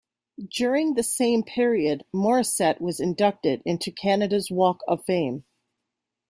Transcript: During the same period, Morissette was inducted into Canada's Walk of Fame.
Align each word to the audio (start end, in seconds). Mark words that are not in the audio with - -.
During 0.55 0.95
the 0.95 1.03
same 1.03 1.43
period, 1.43 2.05
Morissette 2.11 2.81
was 2.81 2.99
inducted 2.99 3.61
into 3.65 3.91
Canada's 3.91 4.49
Walk 4.49 4.81
of 4.87 5.05
Fame. 5.05 5.43